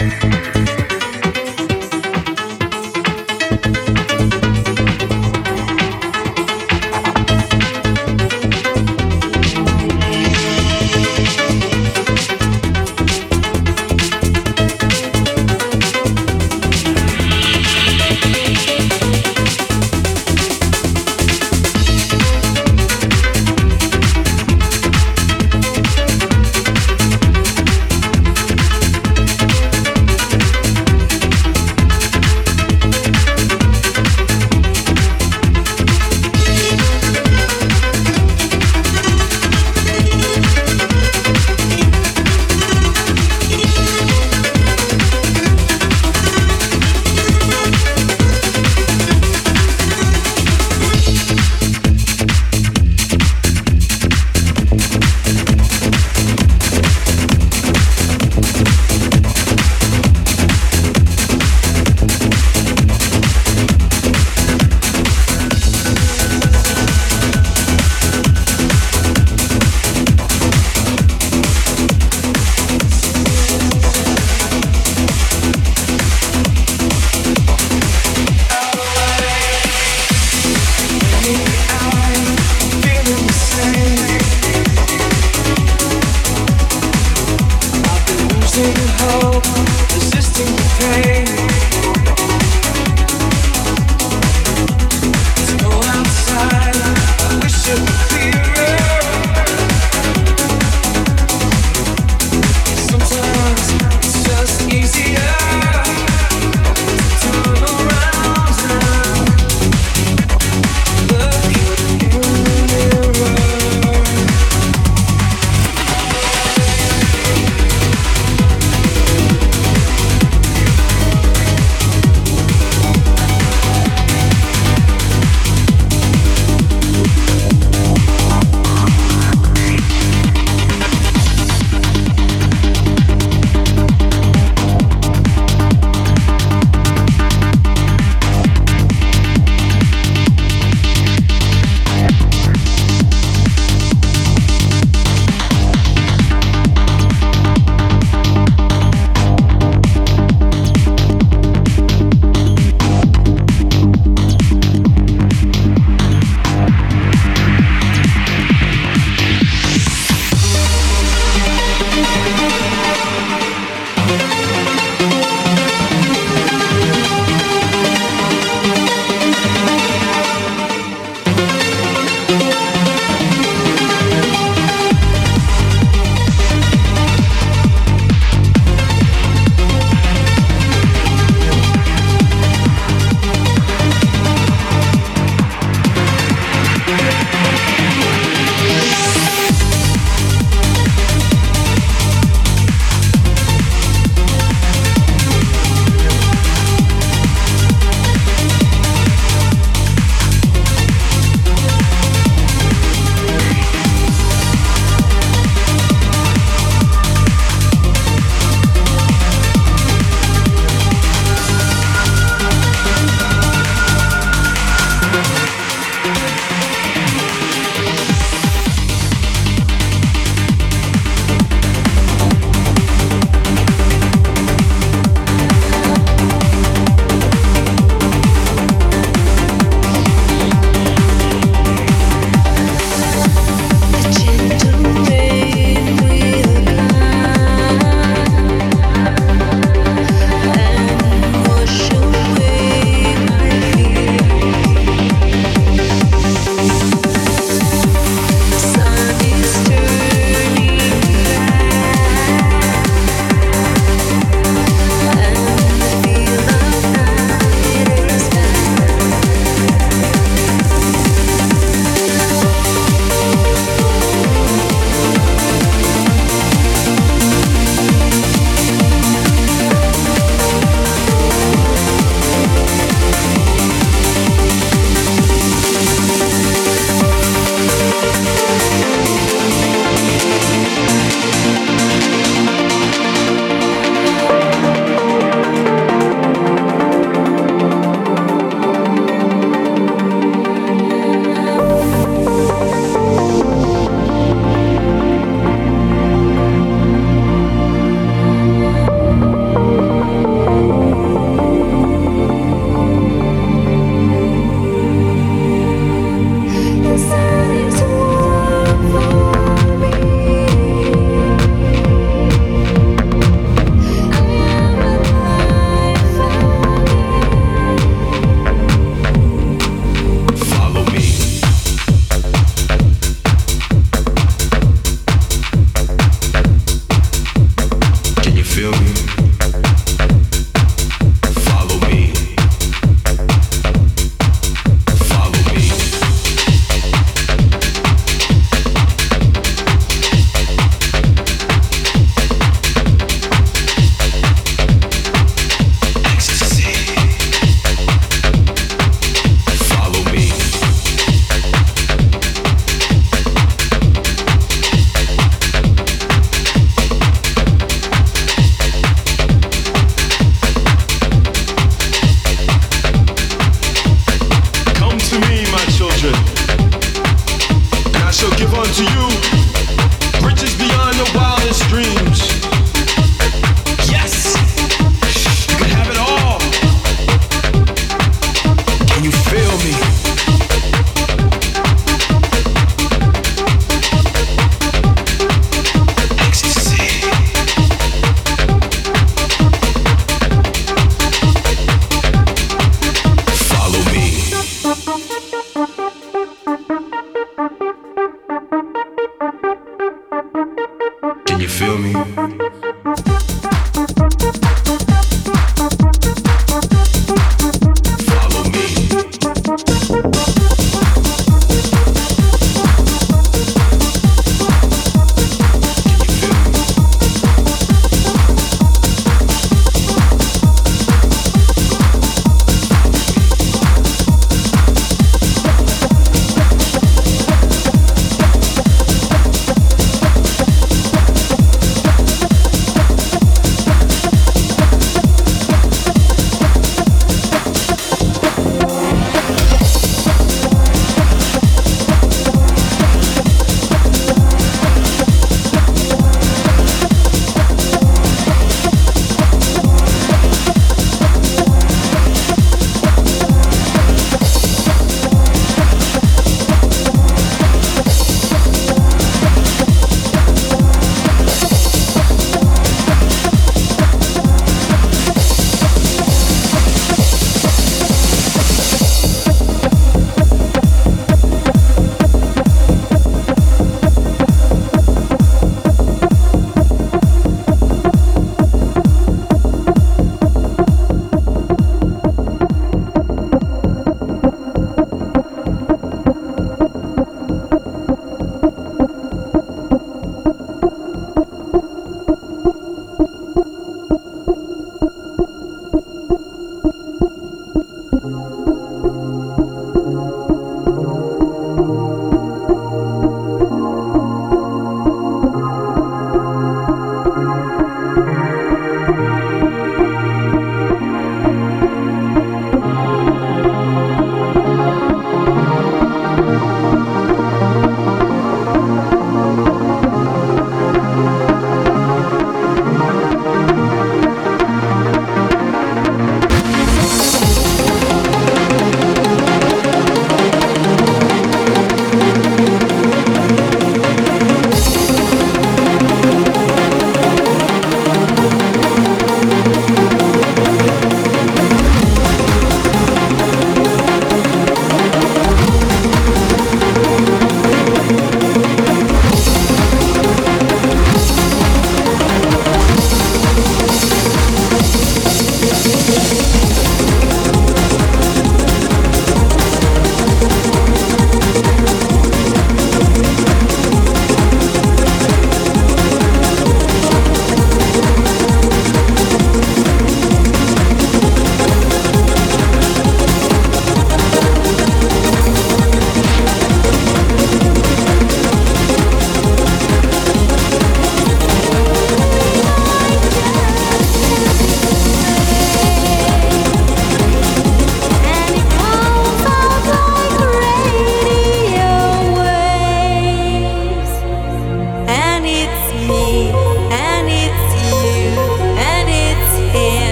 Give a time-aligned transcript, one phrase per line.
[0.00, 0.47] Música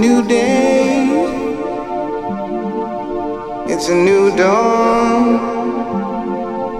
[0.00, 1.08] new day.
[3.66, 5.26] It's a new dawn.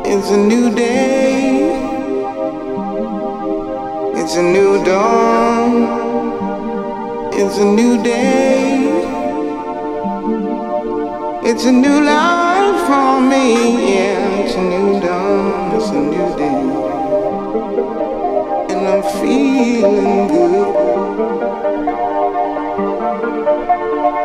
[0.07, 1.73] It's a new day.
[4.21, 5.73] It's a new dawn.
[7.35, 8.87] It's a new day.
[11.51, 13.45] It's a new life for me.
[13.95, 15.75] Yeah, it's a new dawn.
[15.77, 16.63] It's a new day.
[18.73, 21.38] And I'm feeling good.
[23.69, 24.18] Thank you.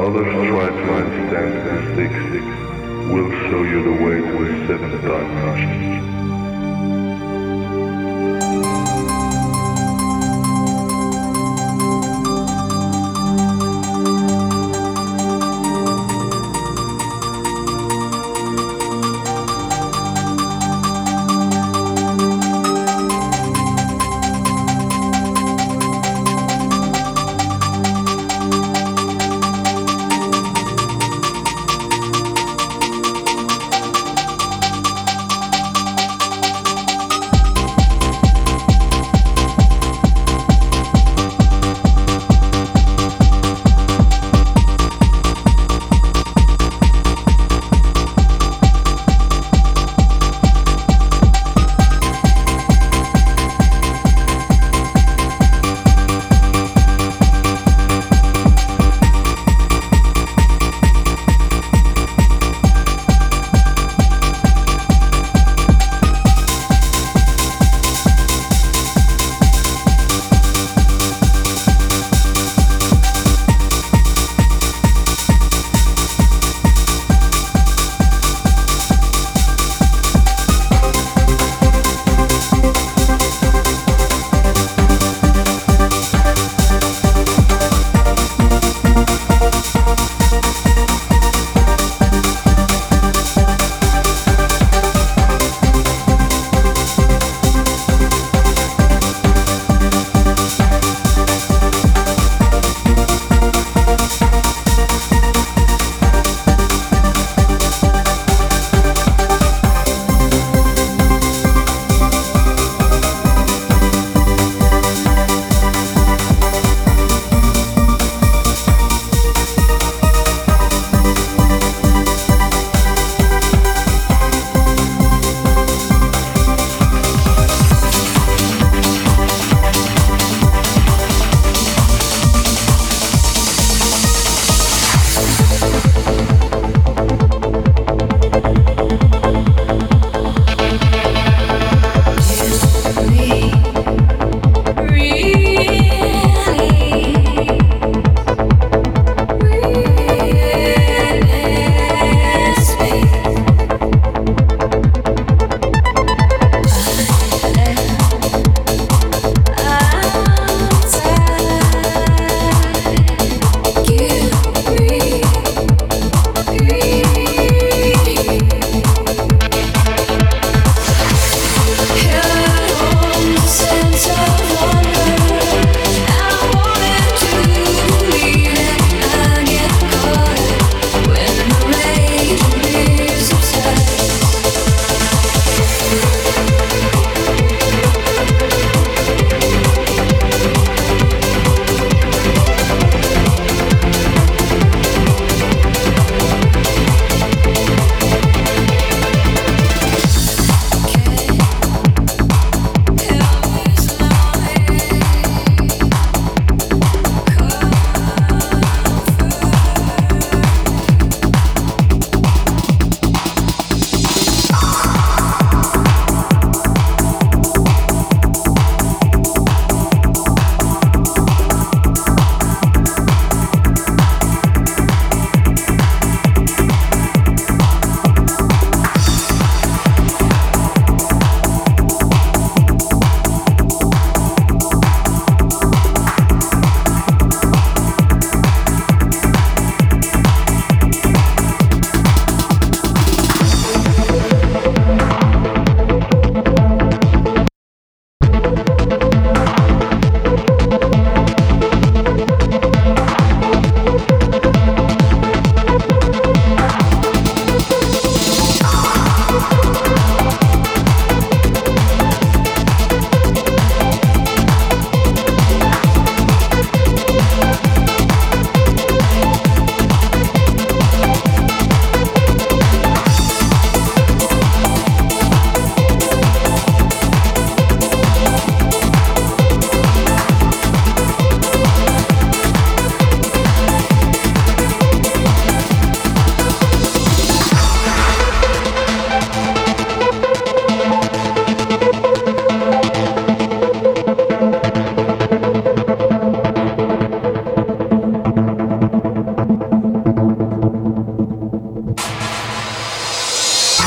[0.00, 2.12] Others try to understand six,
[3.12, 6.09] we'll show you the way to a seven dark nations.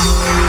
[0.04, 0.43] Yeah.